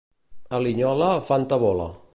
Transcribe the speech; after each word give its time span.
A 0.57 0.57
Linyola 0.63 1.11
fan 1.27 1.43
tabola. 1.49 1.89